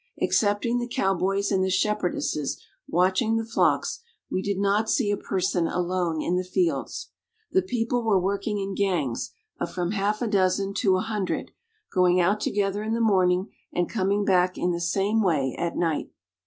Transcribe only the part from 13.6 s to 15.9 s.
and coming back in the same way at